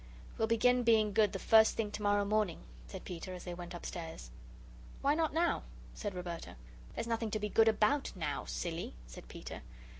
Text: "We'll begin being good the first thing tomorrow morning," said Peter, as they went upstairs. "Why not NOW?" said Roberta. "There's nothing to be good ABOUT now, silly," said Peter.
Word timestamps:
"We'll 0.35 0.47
begin 0.47 0.81
being 0.81 1.13
good 1.13 1.31
the 1.31 1.37
first 1.37 1.75
thing 1.77 1.91
tomorrow 1.91 2.25
morning," 2.25 2.61
said 2.87 3.03
Peter, 3.05 3.35
as 3.35 3.43
they 3.43 3.53
went 3.53 3.75
upstairs. 3.75 4.31
"Why 5.03 5.13
not 5.13 5.31
NOW?" 5.31 5.61
said 5.93 6.15
Roberta. 6.15 6.55
"There's 6.95 7.05
nothing 7.05 7.29
to 7.29 7.39
be 7.39 7.49
good 7.49 7.67
ABOUT 7.67 8.13
now, 8.15 8.45
silly," 8.45 8.95
said 9.05 9.27
Peter. 9.27 9.61